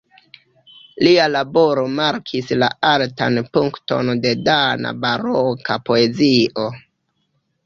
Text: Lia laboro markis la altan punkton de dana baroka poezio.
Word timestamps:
Lia 1.07 1.25
laboro 1.33 1.83
markis 1.99 2.49
la 2.63 2.69
altan 2.93 3.37
punkton 3.59 4.11
de 4.25 4.33
dana 4.49 4.95
baroka 5.05 5.79
poezio. 5.93 6.67